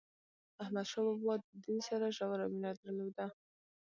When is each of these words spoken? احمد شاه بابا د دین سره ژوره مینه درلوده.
احمد 0.63 0.85
شاه 0.91 1.05
بابا 1.07 1.33
د 1.41 1.47
دین 1.65 1.79
سره 1.89 2.05
ژوره 2.17 2.45
مینه 2.53 2.71
درلوده. 2.81 3.25